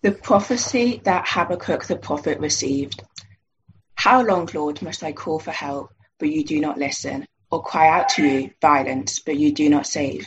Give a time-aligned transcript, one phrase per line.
[0.00, 3.02] The prophecy that Habakkuk the prophet received.
[3.96, 5.90] How long, Lord, must I call for help,
[6.20, 9.88] but you do not listen, or cry out to you violence, but you do not
[9.88, 10.24] save?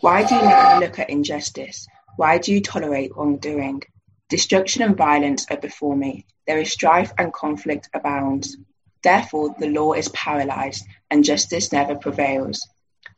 [0.00, 1.86] Why do you me look at injustice?
[2.16, 3.84] Why do you tolerate wrongdoing?
[4.28, 6.26] Destruction and violence are before me.
[6.48, 8.56] There is strife and conflict abounds.
[9.04, 12.68] Therefore the law is paralyzed, and justice never prevails.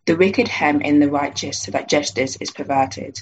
[0.04, 3.18] The wicked hem in the righteous so that justice is perverted.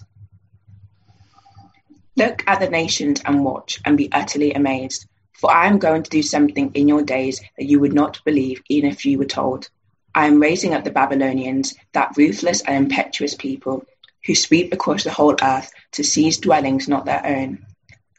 [2.19, 5.07] Look at the nations and watch, and be utterly amazed.
[5.35, 8.63] For I am going to do something in your days that you would not believe,
[8.71, 9.69] even if you were told.
[10.15, 13.85] I am raising up the Babylonians, that ruthless and impetuous people,
[14.25, 17.67] who sweep across the whole earth to seize dwellings not their own.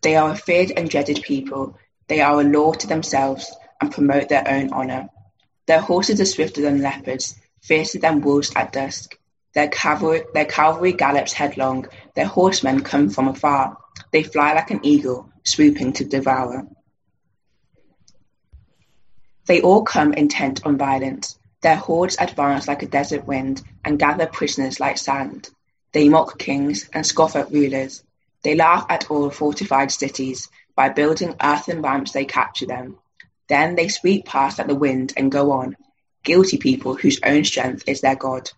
[0.04, 1.76] They are a feared and dreaded people.
[2.08, 3.52] They are a law to themselves
[3.82, 5.10] and promote their own honour.
[5.66, 9.18] Their horses are swifter than leopards, fiercer than wolves at dusk.
[9.54, 11.88] Their cavalry, their cavalry gallops headlong.
[12.14, 13.76] Their horsemen come from afar.
[14.12, 16.68] They fly like an eagle, swooping to devour.
[19.46, 21.38] They all come intent on violence.
[21.62, 25.50] Their hordes advance like a desert wind and gather prisoners like sand.
[25.94, 28.04] They mock kings and scoff at rulers.
[28.44, 30.50] They laugh at all fortified cities.
[30.76, 32.98] By building earthen ramps, they capture them.
[33.48, 35.76] Then they sweep past like the wind and go on,
[36.24, 38.52] guilty people whose own strength is their God.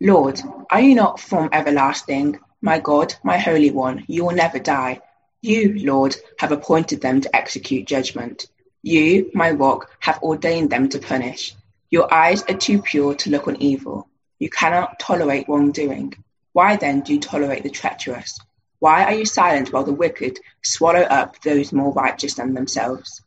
[0.00, 0.40] Lord,
[0.70, 2.38] are you not from everlasting?
[2.64, 5.00] My God, my Holy One, you will never die.
[5.40, 8.46] You, Lord, have appointed them to execute judgment.
[8.82, 11.56] You, my rock, have ordained them to punish.
[11.90, 14.08] Your eyes are too pure to look on evil.
[14.38, 16.14] You cannot tolerate wrongdoing.
[16.52, 18.38] Why then do you tolerate the treacherous?
[18.78, 23.22] Why are you silent while the wicked swallow up those more righteous than themselves?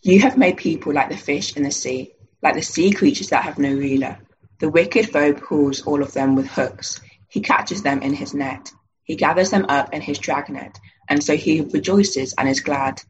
[0.00, 3.44] You have made people like the fish in the sea, like the sea creatures that
[3.44, 4.18] have no ruler.
[4.64, 6.98] The wicked foe pulls all of them with hooks.
[7.28, 8.72] He catches them in his net.
[9.02, 13.02] He gathers them up in his dragnet, and so he rejoices and is glad.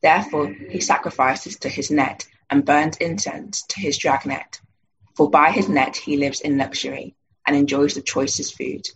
[0.00, 4.60] Therefore he sacrifices to his net and burns incense to his dragnet.
[5.16, 7.16] For by his net he lives in luxury
[7.48, 8.86] and enjoys the choicest food.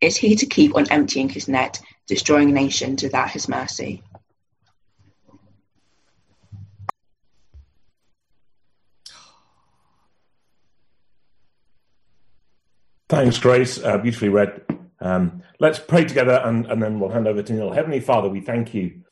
[0.00, 4.02] Is he to keep on emptying his net, destroying nations without his mercy?
[13.10, 13.82] Thanks, Grace.
[13.82, 14.62] Uh, beautifully read.
[15.00, 17.72] Um, let's pray together and, and, then we'll hand over to Neil.
[17.72, 19.02] Heavenly Father, we thank you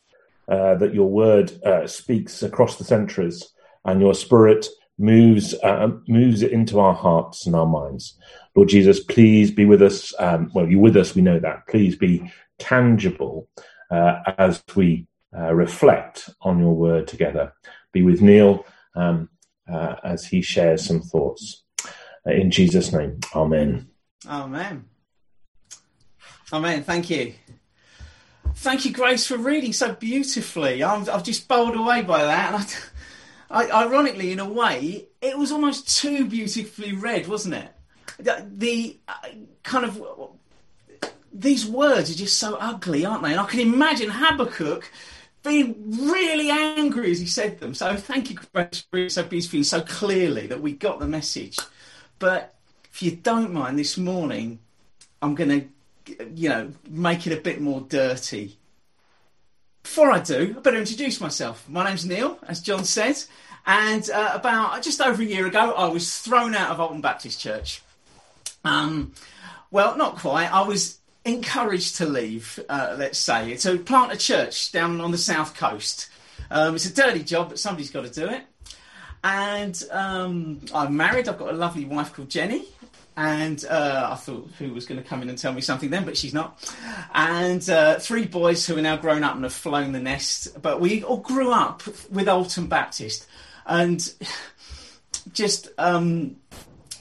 [0.46, 3.52] uh, that your word uh, speaks across the centuries
[3.84, 8.16] and your spirit moves uh, moves it into our hearts and our minds.
[8.54, 10.14] Lord Jesus, please be with us.
[10.20, 11.66] Um, well, you're with us, we know that.
[11.66, 13.48] Please be tangible
[13.90, 17.52] uh, as we uh, reflect on your word together.
[17.90, 19.28] Be with Neil um,
[19.66, 21.64] as he shares some thoughts.
[22.28, 23.88] In Jesus' name, Amen.
[24.28, 24.84] Amen.
[26.52, 26.82] Amen.
[26.82, 27.34] Thank you.
[28.56, 30.82] Thank you, Grace, for reading so beautifully.
[30.82, 32.90] i have just bowled away by that.
[33.50, 37.72] I, I, ironically, in a way, it was almost too beautifully read, wasn't it?
[38.18, 39.28] The, the uh,
[39.62, 40.02] kind of
[41.32, 43.30] these words are just so ugly, aren't they?
[43.30, 44.90] And I can imagine Habakkuk
[45.44, 45.76] being
[46.10, 47.74] really angry as he said them.
[47.74, 51.58] So thank you, Grace, for reading so beautifully so clearly that we got the message.
[52.18, 52.54] But
[52.92, 54.58] if you don't mind, this morning
[55.22, 55.70] I'm going
[56.06, 58.56] to, you know, make it a bit more dirty.
[59.82, 61.68] Before I do, I better introduce myself.
[61.68, 63.16] My name's Neil, as John said,
[63.66, 67.40] and uh, about just over a year ago, I was thrown out of Olton Baptist
[67.40, 67.82] Church.
[68.64, 69.12] Um,
[69.70, 70.52] well, not quite.
[70.52, 75.18] I was encouraged to leave, uh, let's say, to plant a church down on the
[75.18, 76.08] south coast.
[76.50, 78.42] Um, it's a dirty job, but somebody's got to do it.
[79.24, 81.28] And um, I'm married.
[81.28, 82.64] I've got a lovely wife called Jenny.
[83.16, 86.04] And uh, I thought who was going to come in and tell me something then,
[86.04, 86.72] but she's not.
[87.12, 90.62] And uh, three boys who are now grown up and have flown the nest.
[90.62, 93.26] But we all grew up with Olton Baptist.
[93.66, 94.08] And
[95.32, 96.36] just, um,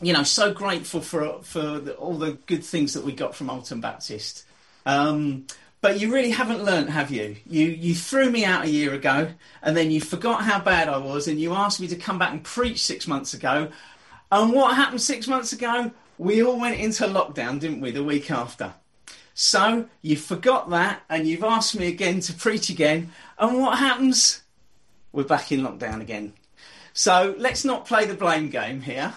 [0.01, 3.49] you know, so grateful for, for the, all the good things that we got from
[3.49, 4.44] Olton Baptist.
[4.88, 5.45] Um,
[5.82, 7.35] but you really haven't learnt, have you?
[7.46, 9.29] You you threw me out a year ago,
[9.62, 12.32] and then you forgot how bad I was, and you asked me to come back
[12.32, 13.70] and preach six months ago.
[14.32, 15.91] And what happened six months ago?
[16.18, 17.91] We all went into lockdown, didn't we?
[17.91, 18.74] The week after.
[19.34, 23.12] So you forgot that, and you've asked me again to preach again.
[23.38, 24.41] And what happens?
[25.12, 26.34] We're back in lockdown again.
[26.94, 29.14] So let's not play the blame game here.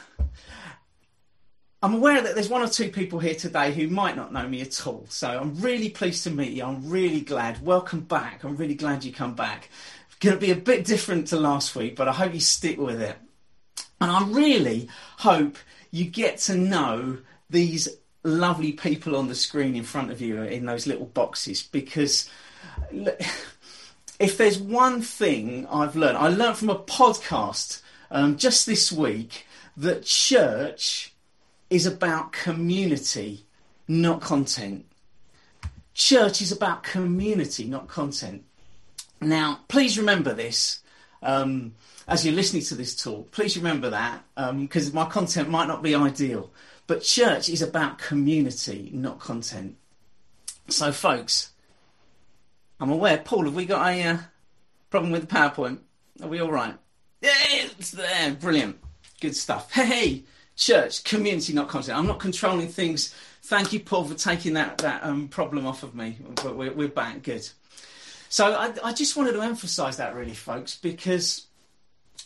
[1.82, 4.60] I'm aware that there's one or two people here today who might not know me
[4.60, 5.06] at all.
[5.08, 6.62] So I'm really pleased to meet you.
[6.62, 7.64] I'm really glad.
[7.64, 8.44] Welcome back.
[8.44, 9.70] I'm really glad you come back.
[10.08, 12.78] It's going to be a bit different to last week, but I hope you stick
[12.78, 13.16] with it.
[13.98, 15.56] And I really hope
[15.90, 17.18] you get to know
[17.48, 17.88] these
[18.24, 22.28] lovely people on the screen in front of you in those little boxes because
[22.92, 27.80] if there's one thing I've learned, I learned from a podcast
[28.10, 29.46] um, just this week
[29.78, 31.09] that church
[31.70, 33.46] is about community,
[33.88, 34.86] not content.
[35.94, 38.44] Church is about community, not content.
[39.20, 40.82] Now, please remember this.
[41.22, 41.74] Um,
[42.08, 45.82] as you're listening to this talk, please remember that because um, my content might not
[45.82, 46.50] be ideal.
[46.86, 49.76] But church is about community, not content.
[50.68, 51.52] So, folks,
[52.80, 53.18] I'm aware.
[53.18, 54.18] Paul, have we got a uh,
[54.90, 55.78] problem with the PowerPoint?
[56.22, 56.74] Are we all right?
[57.20, 58.32] Yeah, it's there.
[58.32, 58.78] Brilliant.
[59.20, 59.72] Good stuff.
[59.72, 60.24] Hey,
[60.60, 61.98] church, community, not content.
[61.98, 63.14] I'm not controlling things.
[63.42, 66.18] Thank you, Paul, for taking that, that um, problem off of me.
[66.36, 67.22] But we're, we're back.
[67.22, 67.48] Good.
[68.28, 71.46] So I, I just wanted to emphasize that, really, folks, because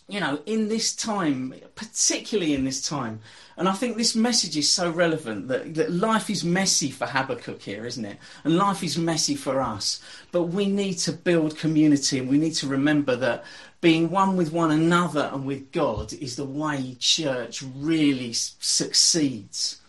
[0.09, 3.21] you know, in this time, particularly in this time,
[3.57, 7.63] and I think this message is so relevant that, that life is messy for Habakkuk
[7.63, 8.19] here, isn't it?
[8.43, 10.03] And life is messy for us.
[10.33, 13.45] But we need to build community and we need to remember that
[13.81, 19.81] being one with one another and with God is the way church really succeeds.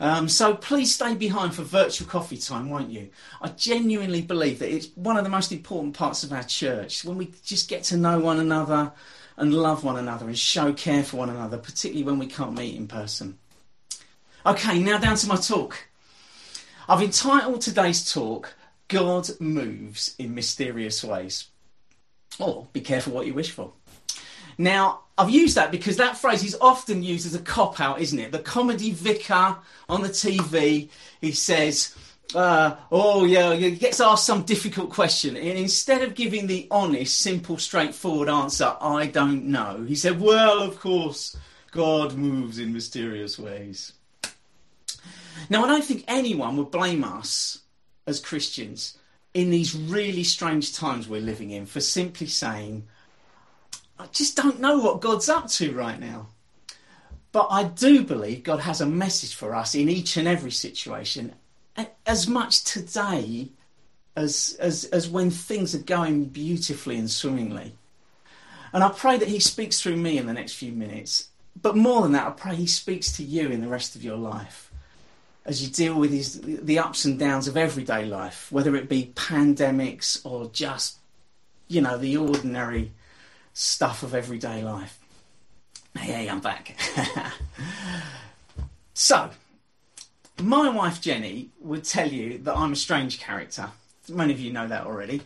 [0.00, 3.10] Um, so please stay behind for virtual coffee time, won't you?
[3.40, 7.16] I genuinely believe that it's one of the most important parts of our church when
[7.16, 8.92] we just get to know one another
[9.36, 12.76] and love one another and show care for one another, particularly when we can't meet
[12.76, 13.38] in person.
[14.46, 15.88] Okay, now down to my talk.
[16.88, 18.54] I've entitled today's talk,
[18.88, 21.48] God Moves in Mysterious Ways.
[22.38, 23.72] Or, be careful what you wish for.
[24.58, 28.18] Now, I've used that because that phrase is often used as a cop out, isn't
[28.18, 28.32] it?
[28.32, 29.56] The comedy vicar
[29.88, 30.88] on the TV,
[31.20, 31.94] he says,
[32.34, 37.18] uh, oh yeah, he gets asked some difficult question, and instead of giving the honest,
[37.20, 41.36] simple, straightforward answer, I don't know, he said, "Well, of course,
[41.70, 43.92] God moves in mysterious ways."
[45.50, 47.60] Now, I don't think anyone would blame us
[48.06, 48.96] as Christians
[49.34, 52.86] in these really strange times we're living in for simply saying,
[53.98, 56.28] "I just don't know what God's up to right now."
[57.30, 61.34] But I do believe God has a message for us in each and every situation
[62.06, 63.48] as much today
[64.16, 67.74] as, as, as when things are going beautifully and swimmingly.
[68.72, 71.28] And I pray that He speaks through me in the next few minutes.
[71.60, 74.16] But more than that, I pray He speaks to you in the rest of your
[74.16, 74.70] life
[75.46, 80.24] as you deal with the ups and downs of everyday life, whether it be pandemics
[80.24, 80.96] or just,
[81.68, 82.92] you know, the ordinary
[83.52, 84.98] stuff of everyday life.
[85.98, 86.76] Hey, I'm back.
[88.94, 89.30] so,
[90.42, 93.70] my wife Jenny would tell you that I'm a strange character.
[94.08, 95.22] Many of you know that already.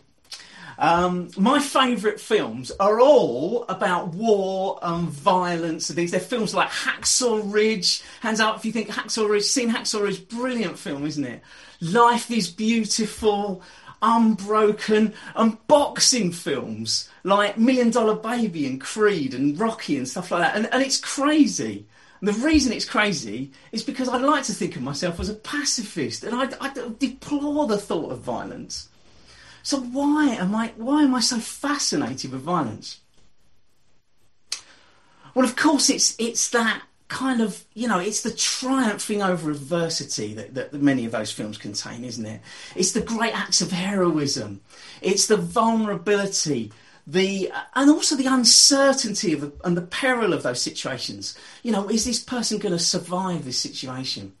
[0.77, 5.89] Um, my favourite films are all about war and violence.
[5.89, 8.01] These they're films like Hacksaw Ridge.
[8.21, 9.43] Hands up if you think Hacksaw Ridge.
[9.43, 10.27] Seen Hacksaw Ridge?
[10.29, 11.41] Brilliant film, isn't it?
[11.81, 13.61] Life is beautiful.
[14.01, 20.41] Unbroken and boxing films like Million Dollar Baby and Creed and Rocky and stuff like
[20.41, 20.55] that.
[20.55, 21.85] And, and it's crazy.
[22.19, 25.35] And the reason it's crazy is because I like to think of myself as a
[25.35, 28.89] pacifist, and I, I deplore the thought of violence.
[29.63, 32.99] So why am I why am I so fascinated with violence?
[35.33, 40.33] Well, of course, it's it's that kind of you know it's the triumphing over adversity
[40.35, 42.41] that, that, many of those films contain, isn't it?
[42.75, 44.61] It's the great acts of heroism.
[45.01, 46.71] It's the vulnerability
[47.09, 51.37] the uh, and also the uncertainty of and the peril of those situations.
[51.63, 54.33] You know, is this person going to survive this situation?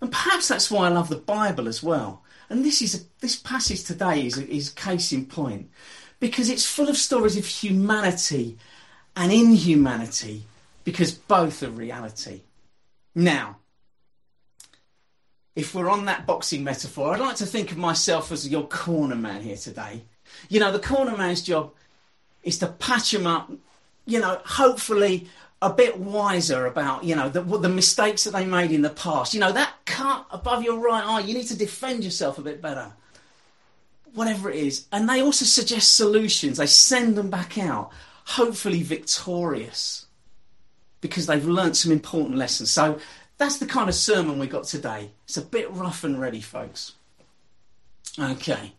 [0.00, 2.22] And perhaps that's why I love the Bible as well.
[2.48, 5.70] And this is a, this passage today is is case in point
[6.18, 8.56] because it's full of stories of humanity
[9.14, 10.44] and inhumanity
[10.84, 12.40] because both are reality.
[13.14, 13.58] Now,
[15.54, 19.16] if we're on that boxing metaphor, I'd like to think of myself as your corner
[19.16, 20.04] man here today.
[20.48, 21.72] You know, the corner man's job
[22.42, 23.50] is to patch them up,
[24.06, 25.28] you know, hopefully
[25.60, 29.34] a bit wiser about, you know, the, the mistakes that they made in the past.
[29.34, 32.62] You know, that cut above your right eye, you need to defend yourself a bit
[32.62, 32.92] better.
[34.14, 34.86] Whatever it is.
[34.92, 36.58] And they also suggest solutions.
[36.58, 37.90] They send them back out,
[38.24, 40.06] hopefully victorious,
[41.00, 42.70] because they've learnt some important lessons.
[42.70, 43.00] So
[43.36, 45.10] that's the kind of sermon we got today.
[45.24, 46.94] It's a bit rough and ready, folks.
[48.18, 48.72] Okay.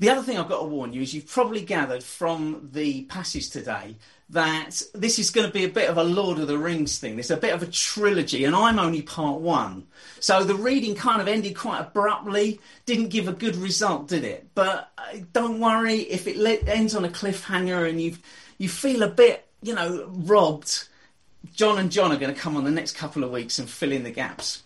[0.00, 3.50] The other thing I've got to warn you is you've probably gathered from the passage
[3.50, 3.96] today
[4.30, 7.18] that this is going to be a bit of a Lord of the Rings thing.
[7.18, 9.86] It's a bit of a trilogy, and I'm only part one.
[10.18, 14.48] So the reading kind of ended quite abruptly, didn't give a good result, did it?
[14.54, 18.16] But uh, don't worry if it ends on a cliffhanger and you
[18.56, 20.88] you feel a bit, you know, robbed.
[21.54, 23.92] John and John are going to come on the next couple of weeks and fill
[23.92, 24.62] in the gaps.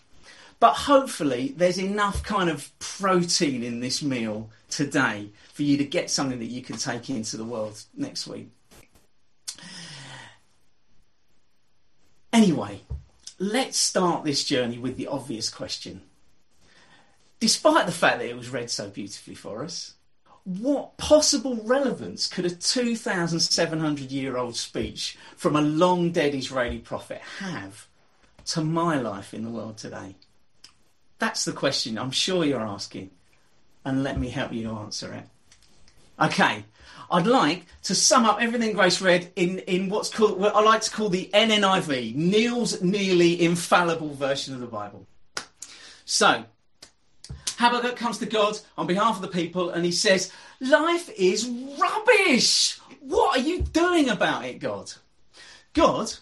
[0.61, 6.09] But hopefully, there's enough kind of protein in this meal today for you to get
[6.09, 8.49] something that you can take into the world next week.
[12.31, 12.81] Anyway,
[13.39, 16.01] let's start this journey with the obvious question.
[17.39, 19.93] Despite the fact that it was read so beautifully for us,
[20.45, 27.19] what possible relevance could a 2,700 year old speech from a long dead Israeli prophet
[27.39, 27.87] have
[28.45, 30.15] to my life in the world today?
[31.17, 33.09] That's the question I'm sure you're asking,
[33.85, 35.23] and let me help you to answer it.
[36.19, 36.65] Okay,
[37.11, 40.81] I'd like to sum up everything Grace read in, in what's called, what I like
[40.81, 45.05] to call the NNIV, Neil's nearly infallible version of the Bible.
[46.05, 46.45] So,
[47.57, 52.79] Habakkuk comes to God on behalf of the people and he says, Life is rubbish.
[53.01, 54.91] What are you doing about it, God?
[55.73, 56.13] God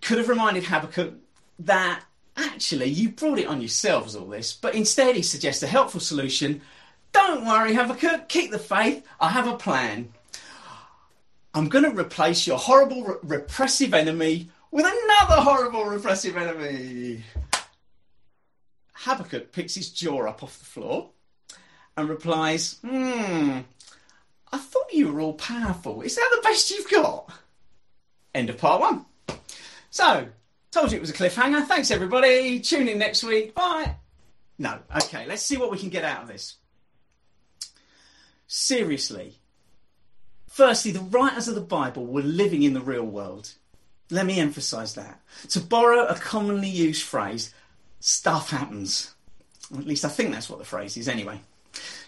[0.00, 1.14] could have reminded Habakkuk
[1.60, 2.02] that
[2.36, 6.60] actually you brought it on yourselves, all this, but instead he suggests a helpful solution.
[7.12, 9.06] Don't worry, Habakkuk, keep the faith.
[9.20, 10.12] I have a plan.
[11.54, 17.22] I'm going to replace your horrible, re- repressive enemy with another horrible, repressive enemy.
[18.92, 21.10] Habakkuk picks his jaw up off the floor
[21.96, 23.60] and replies, Hmm,
[24.52, 26.02] I thought you were all powerful.
[26.02, 27.30] Is that the best you've got?
[28.34, 29.06] End of part one.
[29.90, 30.28] So,
[30.76, 31.64] told you it was a cliffhanger.
[31.64, 32.60] Thanks, everybody.
[32.60, 33.54] Tune in next week.
[33.54, 33.96] Bye.
[34.58, 36.56] No, okay, let's see what we can get out of this.
[38.46, 39.38] Seriously.
[40.46, 43.52] Firstly, the writers of the Bible were living in the real world.
[44.10, 45.22] Let me emphasize that.
[45.50, 47.54] To borrow a commonly used phrase,
[48.00, 49.14] stuff happens.
[49.72, 51.40] Or at least I think that's what the phrase is anyway.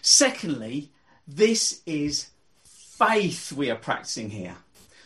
[0.03, 0.91] Secondly,
[1.27, 2.29] this is
[2.63, 4.57] faith we are practicing here.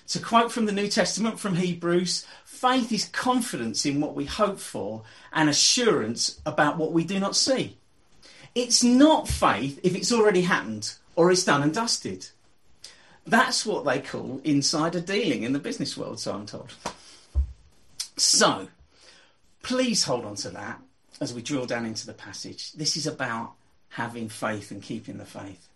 [0.10, 2.25] To quote from the New Testament from Hebrews,
[2.63, 5.01] faith is confidence in what we hope for
[5.34, 7.75] and assurance about what we do not see.
[8.55, 12.29] It's not faith if it's already happened or it's done and dusted.
[13.27, 16.74] That's what they call insider dealing in the business world, so I'm told.
[18.15, 18.70] So,
[19.62, 20.79] please hold on to that
[21.20, 22.72] as we drill down into the passage.
[22.72, 23.55] This is about
[23.89, 25.67] having faith and keeping the faith.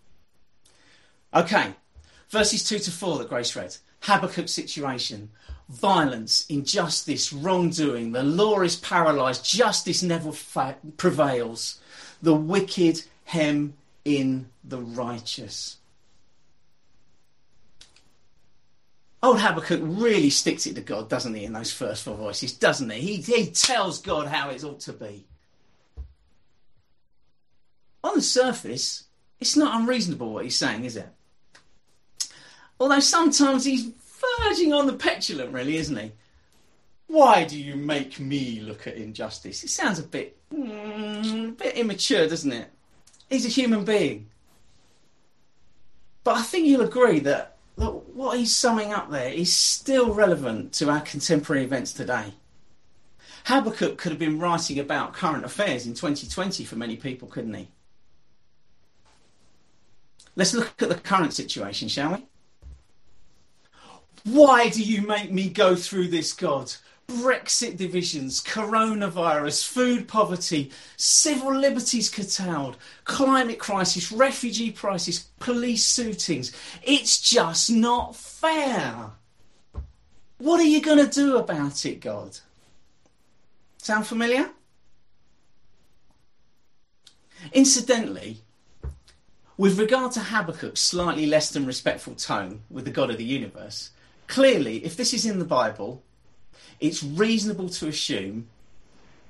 [1.34, 1.74] Okay,
[2.30, 3.76] verses 2 to 4 that Grace read.
[4.04, 5.28] Habakkuk's situation.
[5.68, 8.12] Violence, injustice, wrongdoing.
[8.12, 9.44] The law is paralysed.
[9.44, 11.80] Justice never fa- prevails.
[12.22, 15.76] The wicked hem in the righteous.
[19.22, 22.90] Old Habakkuk really sticks it to God, doesn't he, in those first four voices, doesn't
[22.90, 23.16] he?
[23.16, 25.26] He, he tells God how it ought to be.
[28.04, 29.04] On the surface,
[29.40, 31.08] it's not unreasonable what he's saying, is it?
[32.78, 33.90] Although sometimes he's
[34.42, 36.12] verging on the petulant, really, isn't he?
[37.06, 39.64] Why do you make me look at injustice?
[39.64, 42.70] It sounds a bit, mm, a bit immature, doesn't it?
[43.30, 44.28] He's a human being.
[46.24, 50.90] But I think you'll agree that, what he's summing up there is still relevant to
[50.90, 52.34] our contemporary events today.
[53.44, 57.68] Habakkuk could have been writing about current affairs in 2020 for many people, couldn't he?
[60.36, 62.26] Let's look at the current situation, shall we?
[64.30, 66.74] Why do you make me go through this, God?
[67.08, 76.52] Brexit divisions, coronavirus, food poverty, civil liberties curtailed, climate crisis, refugee crisis, police suitings.
[76.82, 79.12] It's just not fair.
[80.36, 82.38] What are you going to do about it, God?
[83.78, 84.50] Sound familiar?
[87.54, 88.42] Incidentally,
[89.56, 93.90] with regard to Habakkuk's slightly less than respectful tone with the God of the universe,
[94.28, 96.02] clearly, if this is in the Bible,
[96.78, 98.46] it's reasonable to assume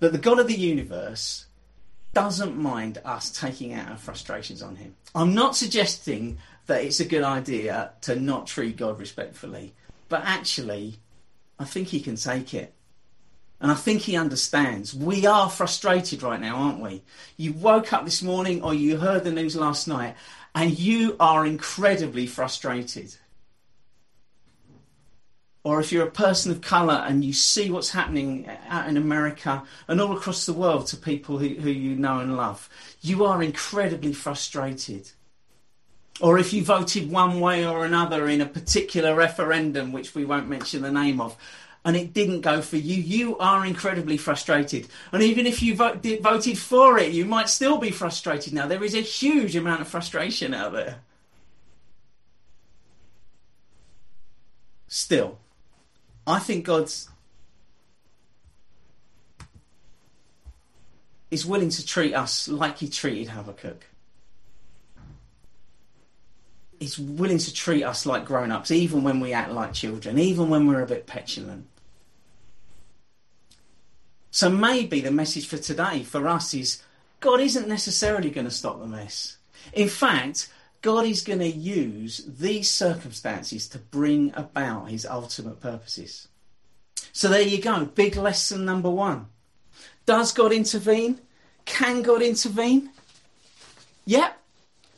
[0.01, 1.47] that the God of the universe
[2.13, 4.95] doesn't mind us taking out our frustrations on him.
[5.15, 9.75] I'm not suggesting that it's a good idea to not treat God respectfully,
[10.09, 10.99] but actually,
[11.59, 12.75] I think he can take it.
[13.61, 14.95] And I think he understands.
[14.95, 17.03] We are frustrated right now, aren't we?
[17.37, 20.15] You woke up this morning or you heard the news last night
[20.55, 23.17] and you are incredibly frustrated
[25.65, 29.63] or if you're a person of colour and you see what's happening out in America
[29.87, 32.69] and all across the world to people who, who you know and love,
[33.01, 35.11] you are incredibly frustrated.
[36.21, 40.49] Or if you voted one way or another in a particular referendum, which we won't
[40.49, 41.37] mention the name of,
[41.85, 44.89] and it didn't go for you, you are incredibly frustrated.
[45.13, 48.67] And even if you vote, voted for it, you might still be frustrated now.
[48.67, 50.99] There is a huge amount of frustration out there.
[54.89, 55.39] Still,
[56.29, 57.09] I think God's
[61.31, 63.87] is willing to treat us like he treated Habakkuk.
[66.79, 70.51] He's willing to treat us like grown ups, even when we act like children, even
[70.51, 71.67] when we're a bit petulant.
[74.31, 76.83] So maybe the message for today for us is
[77.21, 79.39] God isn't necessarily going to stop the mess.
[79.73, 86.29] In fact, God is going to use these circumstances to bring about his ultimate purposes.
[87.13, 89.27] So there you go, big lesson number one.
[90.07, 91.21] Does God intervene?
[91.65, 92.91] Can God intervene?
[94.07, 94.39] Yep,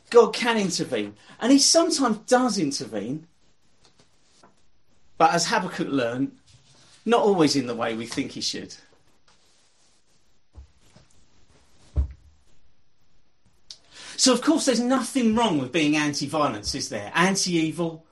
[0.09, 1.15] God can intervene.
[1.39, 3.27] And he sometimes does intervene.
[5.17, 6.31] But as Habakkuk learned,
[7.05, 8.75] not always in the way we think he should.
[14.21, 17.11] So, of course, there's nothing wrong with being anti violence, is there?
[17.15, 18.05] Anti evil.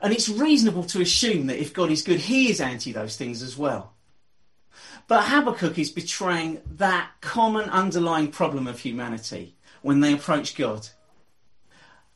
[0.00, 3.42] And it's reasonable to assume that if God is good, he is anti those things
[3.42, 3.92] as well.
[5.06, 10.88] But Habakkuk is betraying that common underlying problem of humanity when they approach God,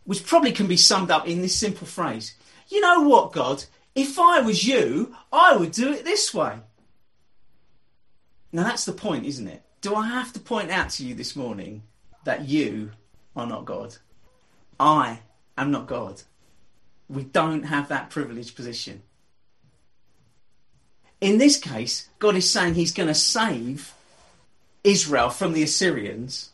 [0.05, 2.37] which probably can be summed up in this simple phrase
[2.71, 3.63] You know what, God?
[3.95, 6.61] If I was you, I would do it this way.
[8.53, 9.63] Now, that's the point, isn't it?
[9.83, 11.83] Do I have to point out to you this morning
[12.25, 12.93] that you
[13.37, 13.97] are not God.
[14.79, 15.21] I
[15.57, 16.23] am not God.
[17.09, 19.03] We don't have that privileged position.
[21.21, 23.95] In this case, God is saying he's going to save
[24.83, 26.51] Israel from the Assyrians,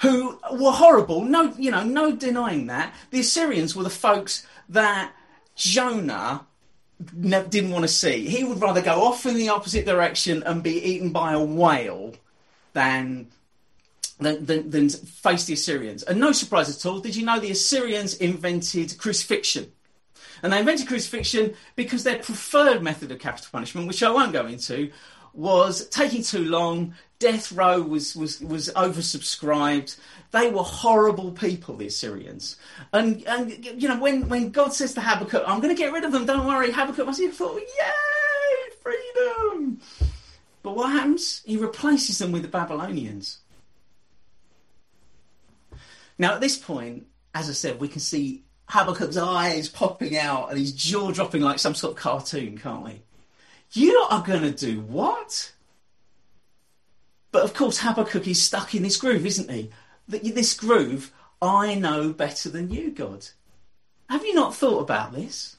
[0.00, 1.22] who were horrible.
[1.22, 2.94] No, you know, no denying that.
[3.10, 5.12] The Assyrians were the folks that
[5.56, 6.46] Jonah
[7.20, 8.26] didn't want to see.
[8.28, 12.14] He would rather go off in the opposite direction and be eaten by a whale
[12.72, 13.28] than
[14.22, 16.02] than, than, than face the Assyrians.
[16.02, 19.72] And no surprise at all, did you know the Assyrians invented crucifixion?
[20.42, 24.46] And they invented crucifixion because their preferred method of capital punishment, which I won't go
[24.46, 24.90] into,
[25.32, 26.94] was taking too long.
[27.18, 29.96] Death row was, was, was oversubscribed.
[30.32, 32.56] They were horrible people, the Assyrians.
[32.92, 36.04] And, and you know, when, when God says to Habakkuk, I'm going to get rid
[36.04, 39.80] of them, don't worry, Habakkuk have thought, yay, freedom.
[40.62, 41.42] But what happens?
[41.44, 43.38] He replaces them with the Babylonians.
[46.22, 50.58] Now, at this point, as I said, we can see Habakkuk's eyes popping out and
[50.58, 53.02] his jaw dropping like some sort of cartoon, can't we?
[53.72, 55.50] You are going to do what?
[57.32, 59.70] But of course, Habakkuk is stuck in this groove, isn't he?
[60.06, 63.26] This groove, I know better than you, God.
[64.08, 65.56] Have you not thought about this?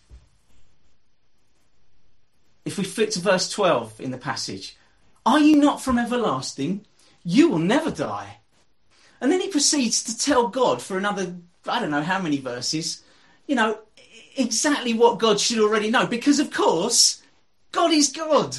[2.64, 4.78] If we flip to verse 12 in the passage,
[5.26, 6.86] are you not from everlasting?
[7.26, 8.38] You will never die.
[9.24, 11.34] And then he proceeds to tell God for another,
[11.66, 13.04] I don't know how many verses,
[13.48, 13.80] you know,
[14.36, 16.06] exactly what God should already know.
[16.06, 17.24] Because, of course,
[17.72, 18.58] God is God.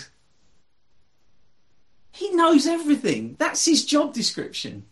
[2.13, 3.37] He knows everything.
[3.39, 4.87] That's his job description.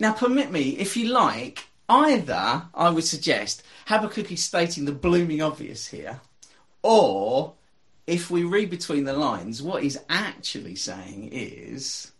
[0.00, 5.42] Now, permit me, if you like, either I would suggest Habakkuk is stating the blooming
[5.42, 6.20] obvious here,
[6.82, 7.52] or
[8.08, 12.10] if we read between the lines, what he's actually saying is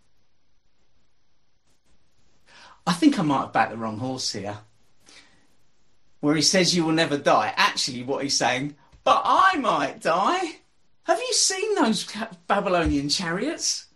[2.87, 4.59] I think I might have backed the wrong horse here.
[6.20, 7.53] Where he says you will never die.
[7.57, 10.57] Actually, what he's saying, but I might die.
[11.05, 12.11] Have you seen those
[12.47, 13.87] Babylonian chariots?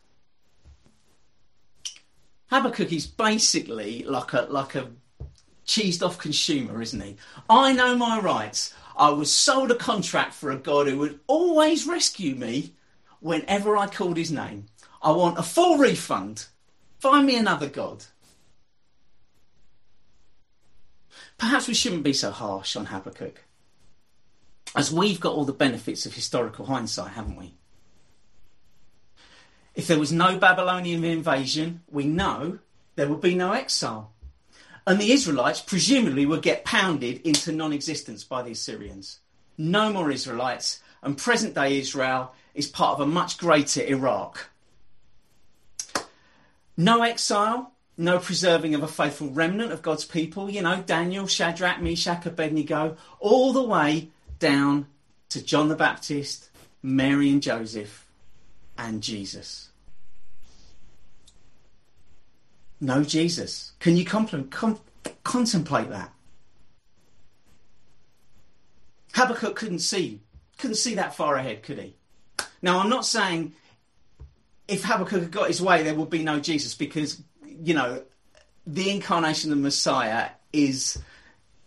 [2.50, 4.90] Habakkuk is basically like a like a
[5.66, 7.16] cheesed off consumer, isn't he?
[7.48, 8.74] I know my rights.
[8.96, 12.72] I was sold a contract for a God who would always rescue me
[13.20, 14.66] whenever I called his name.
[15.02, 16.46] I want a full refund.
[16.98, 18.04] Find me another God.
[21.38, 23.44] Perhaps we shouldn't be so harsh on Habakkuk,
[24.74, 27.54] as we've got all the benefits of historical hindsight, haven't we?
[29.74, 32.58] If there was no Babylonian invasion, we know
[32.96, 34.12] there would be no exile.
[34.84, 39.20] And the Israelites presumably would get pounded into non existence by the Assyrians.
[39.56, 44.50] No more Israelites, and present day Israel is part of a much greater Iraq.
[46.76, 50.48] No exile, no preserving of a faithful remnant of God's people.
[50.48, 54.86] You know, Daniel, Shadrach, Meshach, Abednego, all the way down
[55.30, 56.48] to John the Baptist,
[56.80, 58.06] Mary and Joseph,
[58.78, 59.70] and Jesus.
[62.80, 63.72] No Jesus.
[63.80, 64.78] Can you com-
[65.24, 66.12] contemplate that?
[69.14, 70.20] Habakkuk couldn't see,
[70.58, 71.96] couldn't see that far ahead, could he?
[72.62, 73.54] Now, I'm not saying
[74.68, 77.20] if Habakkuk had got his way, there would be no Jesus, because
[77.62, 78.02] you know,
[78.66, 80.98] the incarnation of the Messiah is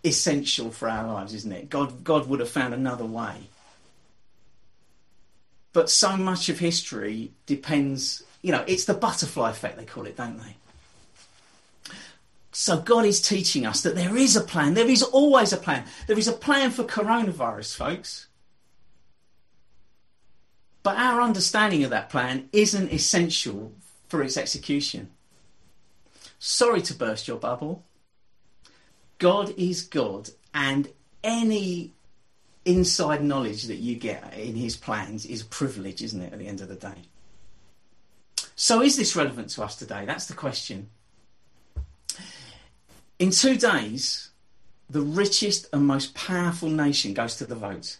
[0.03, 1.69] essential for our lives, isn't it?
[1.69, 3.35] God, God would have found another way.
[5.73, 10.17] But so much of history depends you know, it's the butterfly effect, they call it,
[10.17, 10.55] don't they?
[12.51, 14.73] So God is teaching us that there is a plan.
[14.73, 15.85] There is always a plan.
[16.07, 18.27] There is a plan for coronavirus, folks.
[20.83, 23.71] But our understanding of that plan isn't essential
[24.09, 25.11] for its execution.
[26.43, 27.85] Sorry to burst your bubble.
[29.19, 30.89] God is God, and
[31.23, 31.93] any
[32.65, 36.47] inside knowledge that you get in his plans is a privilege, isn't it, at the
[36.47, 36.95] end of the day?
[38.55, 40.03] So, is this relevant to us today?
[40.05, 40.89] That's the question.
[43.19, 44.31] In two days,
[44.89, 47.97] the richest and most powerful nation goes to the vote.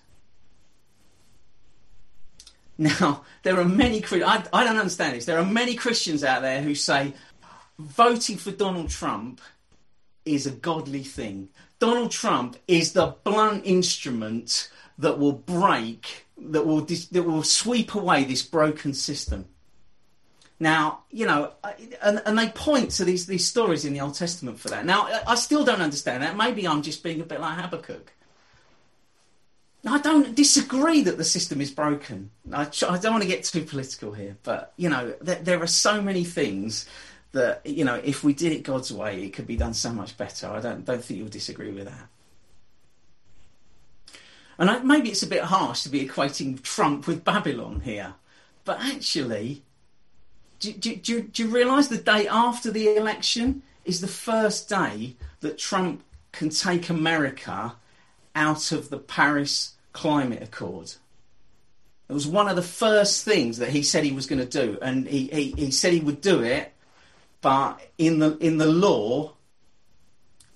[2.80, 5.26] Now, there are many, I, I don't understand this.
[5.26, 7.14] There are many Christians out there who say
[7.82, 9.42] voting for Donald Trump
[10.26, 11.50] is a godly thing.
[11.80, 18.24] Donald Trump is the blunt instrument that will break, that will, that will sweep away
[18.24, 19.46] this broken system.
[20.60, 21.54] Now, you know,
[22.04, 24.86] and, and they point to these, these stories in the Old Testament for that.
[24.86, 26.38] Now, I still don't understand that.
[26.38, 28.14] Maybe I'm just being a bit like Habakkuk.
[29.88, 32.30] I don't disagree that the system is broken.
[32.54, 35.68] I, I don't want to get too political here, but, you know, there, there are
[35.68, 36.86] so many things
[37.34, 40.18] that, you know, if we did it God's way, it could be done so much
[40.18, 40.48] better.
[40.48, 42.08] I don't, don't think you'll disagree with that.
[44.58, 48.16] And I, maybe it's a bit harsh to be equating Trump with Babylon here,
[48.64, 49.64] but actually,
[50.60, 55.16] do, do, do, do you realise the day after the election is the first day
[55.40, 57.74] that Trump can take America
[58.36, 60.94] out of the Paris Climate Accord?
[62.08, 64.78] It was one of the first things that he said he was going to do,
[64.82, 66.71] and he, he, he said he would do it,
[67.42, 69.34] but in the in the law,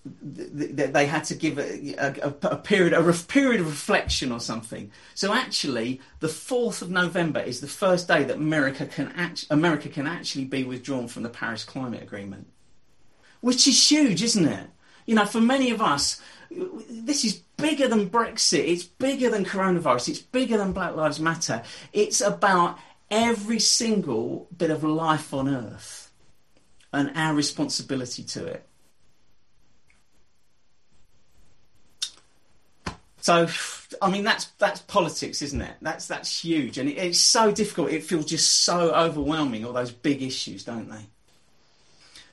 [0.05, 4.91] they had to give a, a, a, period a period of reflection or something.
[5.15, 9.89] So actually, the fourth of November is the first day that America can act, America
[9.89, 12.47] can actually be withdrawn from the Paris Climate Agreement,
[13.41, 14.67] which is huge, isn't it?
[15.07, 16.21] You know, for many of us,
[16.51, 18.67] this is bigger than Brexit.
[18.67, 20.09] It's bigger than coronavirus.
[20.09, 21.63] It's bigger than Black Lives Matter.
[21.93, 22.77] It's about
[23.09, 26.04] every single bit of life on Earth
[26.95, 28.65] and our responsibility to it.
[33.21, 33.47] So,
[34.01, 35.75] I mean, that's that's politics, isn't it?
[35.81, 37.89] That's that's huge, and it, it's so difficult.
[37.89, 39.65] It feels just so overwhelming.
[39.65, 41.07] All those big issues, don't they?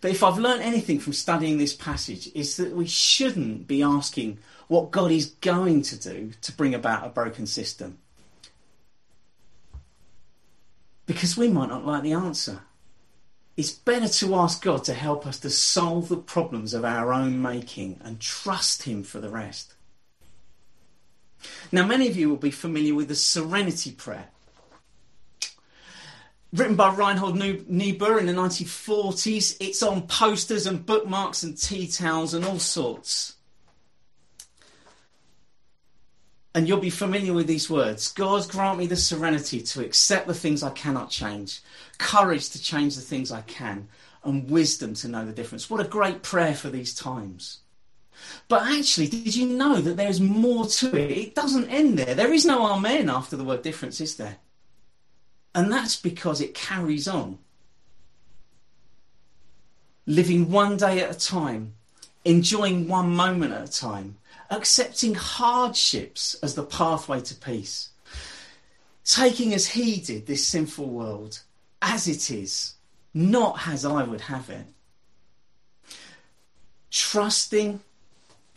[0.02, 4.38] But if I've learned anything from studying this passage, is that we shouldn't be asking
[4.68, 7.98] what God is going to do to bring about a broken system,
[11.06, 12.60] because we might not like the answer.
[13.56, 17.42] It's better to ask God to help us to solve the problems of our own
[17.42, 19.74] making and trust Him for the rest.
[21.70, 24.28] Now, many of you will be familiar with the Serenity Prayer.
[26.52, 32.34] Written by Reinhold Niebuhr in the 1940s, it's on posters and bookmarks and tea towels
[32.34, 33.36] and all sorts.
[36.54, 40.34] And you'll be familiar with these words God grant me the serenity to accept the
[40.34, 41.60] things I cannot change,
[41.98, 43.88] courage to change the things I can,
[44.24, 45.70] and wisdom to know the difference.
[45.70, 47.58] What a great prayer for these times.
[48.48, 51.10] But actually, did you know that there's more to it?
[51.10, 52.14] It doesn't end there.
[52.14, 54.36] There is no amen after the word difference, is there?
[55.54, 57.38] And that's because it carries on.
[60.06, 61.74] Living one day at a time,
[62.24, 64.16] enjoying one moment at a time,
[64.52, 67.88] accepting hardships as the pathway to peace,
[69.04, 71.40] taking as he did this sinful world
[71.80, 72.74] as it is,
[73.14, 74.66] not as I would have it,
[76.90, 77.80] trusting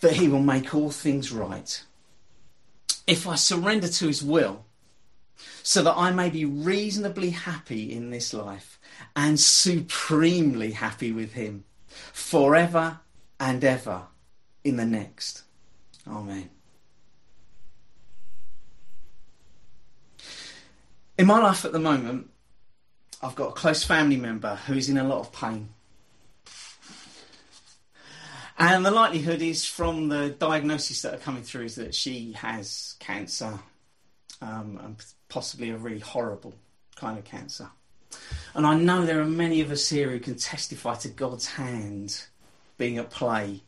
[0.02, 1.84] that he will make all things right.
[3.08, 4.66] If I surrender to his will,
[5.64, 8.80] so that I may be reasonably happy in this life
[9.16, 13.00] and supremely happy with him forever
[13.40, 14.04] and ever
[14.64, 15.45] in the next.
[16.08, 16.50] Amen.
[21.18, 22.30] In my life at the moment,
[23.22, 25.70] I've got a close family member who's in a lot of pain.
[28.58, 32.96] And the likelihood is from the diagnosis that are coming through is that she has
[33.00, 33.60] cancer
[34.42, 34.96] um, and
[35.28, 36.54] possibly a really horrible
[36.96, 37.70] kind of cancer.
[38.54, 42.24] And I know there are many of us here who can testify to God's hand
[42.78, 43.62] being at play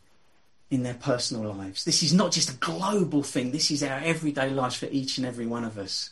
[0.69, 1.85] in their personal lives.
[1.85, 5.25] This is not just a global thing, this is our everyday lives for each and
[5.25, 6.11] every one of us.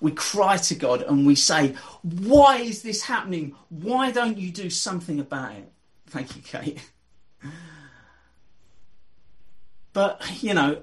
[0.00, 3.54] We cry to God and we say, Why is this happening?
[3.68, 5.70] Why don't you do something about it?
[6.06, 6.90] Thank you, Kate.
[9.92, 10.82] But, you know,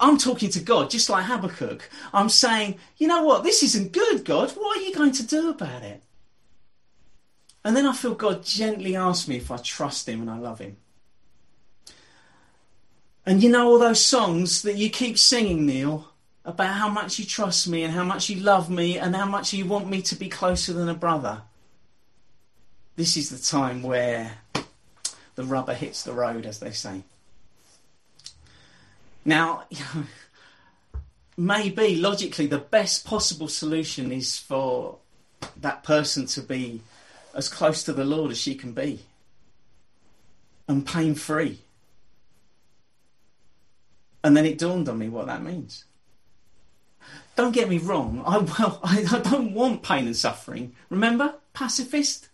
[0.00, 1.88] I'm talking to God just like Habakkuk.
[2.12, 4.50] I'm saying, you know what, this isn't good, God.
[4.50, 6.02] What are you going to do about it?
[7.64, 10.58] And then I feel God gently ask me if I trust Him and I love
[10.58, 10.76] Him.
[13.24, 16.08] And you know all those songs that you keep singing, Neil,
[16.44, 19.52] about how much you trust me and how much you love me and how much
[19.52, 21.42] you want me to be closer than a brother.
[22.96, 24.38] This is the time where
[25.36, 27.02] the rubber hits the road, as they say.
[29.24, 29.64] Now,
[31.36, 34.98] maybe logically the best possible solution is for
[35.60, 36.82] that person to be
[37.34, 39.00] as close to the Lord as she can be
[40.68, 41.60] and pain free.
[44.24, 45.84] And then it dawned on me what that means.
[47.34, 50.74] Don't get me wrong, I, well, I, I don't want pain and suffering.
[50.90, 51.34] Remember?
[51.54, 52.28] Pacifist?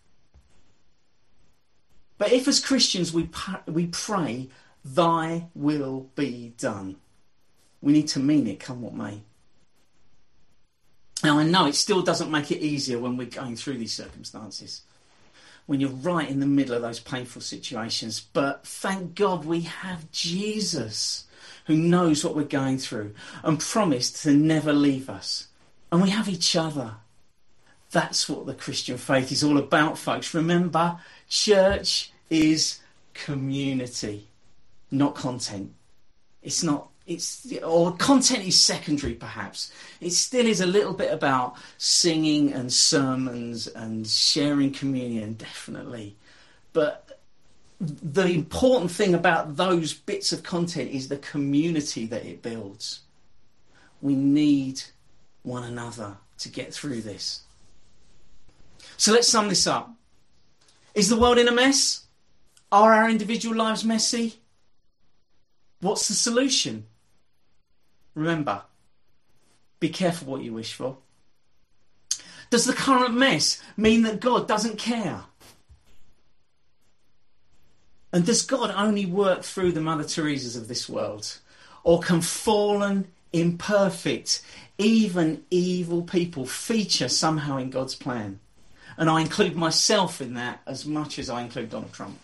[2.19, 3.31] But if as Christians we,
[3.67, 4.49] we pray,
[4.85, 6.97] Thy will be done,
[7.81, 9.23] we need to mean it, come what may.
[11.23, 14.83] Now, I know it still doesn't make it easier when we're going through these circumstances,
[15.67, 20.11] when you're right in the middle of those painful situations, but thank God we have
[20.11, 21.25] Jesus
[21.69, 25.49] who knows what we're going through and promised to never leave us.
[25.93, 26.95] And we have each other.
[27.91, 30.33] That's what the Christian faith is all about, folks.
[30.33, 32.81] Remember, church is
[33.13, 34.29] community,
[34.91, 35.75] not content.
[36.43, 41.57] It's not it's or content is secondary perhaps it still is a little bit about
[41.79, 46.15] singing and sermons and sharing communion definitely
[46.75, 47.08] but
[47.81, 53.01] the important thing about those bits of content is the community that it builds.
[54.01, 54.83] We need
[55.43, 57.43] one another to get through this.
[58.97, 59.93] So let's sum this up.
[60.95, 62.07] Is the world in a mess?
[62.73, 64.41] Are our individual lives messy?
[65.81, 66.87] What's the solution?
[68.15, 68.63] Remember,
[69.79, 70.99] be careful what you wish for.
[72.51, 75.23] Does the current mess mean that God doesn't care?
[78.13, 81.39] And does God only work through the Mother Teresa's of this world?
[81.85, 84.43] Or can fallen, imperfect,
[84.79, 88.41] even evil people feature somehow in God's plan?
[88.97, 92.19] And I include myself in that as much as I include Donald Trump.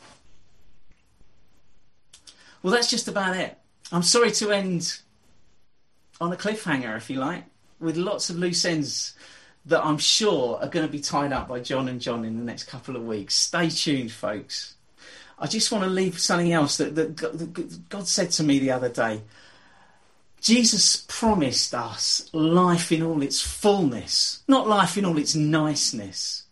[2.62, 3.56] Well, that's just about it.
[3.92, 4.98] I'm sorry to end
[6.20, 7.44] on a cliffhanger, if you like,
[7.78, 9.14] with lots of loose ends
[9.66, 12.44] that I'm sure are going to be tied up by John and John in the
[12.44, 13.34] next couple of weeks.
[13.34, 14.74] Stay tuned, folks.
[15.38, 18.88] I just want to leave something else that, that God said to me the other
[18.88, 19.22] day.
[20.40, 26.42] Jesus promised us life in all its fullness, not life in all its niceness.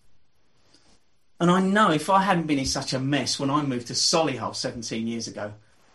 [1.39, 3.93] And I know if I hadn't been in such a mess when I moved to
[3.93, 5.53] Solihull 17 years ago,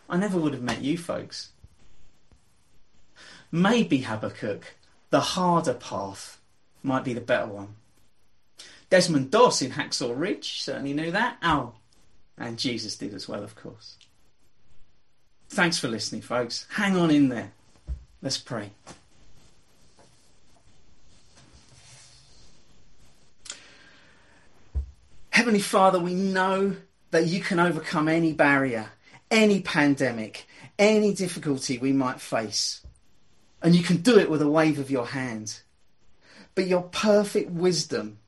[0.08, 1.50] I never would have met you folks.
[3.50, 4.76] Maybe Habakkuk,
[5.10, 6.38] the harder path,
[6.82, 7.74] might be the better one.
[8.90, 11.38] Desmond Doss in Hacksaw Ridge certainly knew that.
[11.42, 11.77] Al
[12.38, 13.96] and Jesus did as well, of course.
[15.48, 16.66] Thanks for listening, folks.
[16.70, 17.52] Hang on in there.
[18.22, 18.70] Let's pray.
[25.30, 26.76] Heavenly Father, we know
[27.10, 28.90] that you can overcome any barrier,
[29.30, 30.46] any pandemic,
[30.78, 32.84] any difficulty we might face.
[33.62, 35.60] And you can do it with a wave of your hand.
[36.54, 38.18] But your perfect wisdom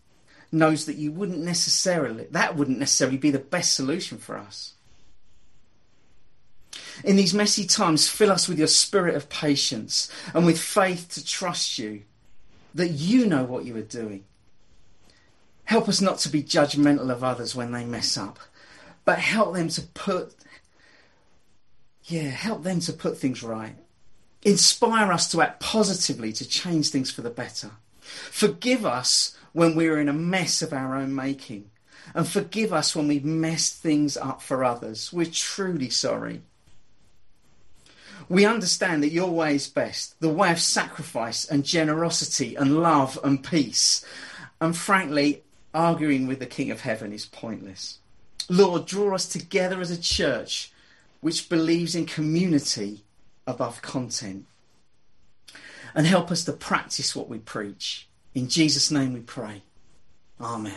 [0.53, 4.75] knows that you wouldn't necessarily, that wouldn't necessarily be the best solution for us.
[7.05, 11.25] In these messy times, fill us with your spirit of patience and with faith to
[11.25, 12.03] trust you
[12.75, 14.25] that you know what you are doing.
[15.65, 18.39] Help us not to be judgmental of others when they mess up,
[19.05, 20.35] but help them to put,
[22.05, 23.77] yeah, help them to put things right.
[24.43, 27.71] Inspire us to act positively to change things for the better.
[28.01, 31.71] Forgive us when we're in a mess of our own making.
[32.15, 35.13] And forgive us when we've messed things up for others.
[35.13, 36.43] We're truly sorry.
[38.29, 43.19] We understand that your way is best, the way of sacrifice and generosity and love
[43.25, 44.05] and peace.
[44.61, 45.43] And frankly,
[45.75, 47.99] arguing with the King of Heaven is pointless.
[48.49, 50.73] Lord, draw us together as a church
[51.21, 53.05] which believes in community
[53.47, 54.47] above content.
[55.95, 58.09] And help us to practice what we preach.
[58.35, 59.63] In Jesus' name we pray.
[60.41, 60.73] Amen.